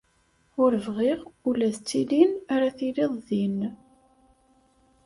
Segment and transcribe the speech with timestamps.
[0.63, 1.19] Ur bɣiɣ
[1.49, 3.59] ula d tilin ara tiliḍ din.